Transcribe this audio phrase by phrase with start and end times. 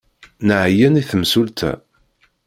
[0.47, 1.71] Nɛeyyen i temsulta.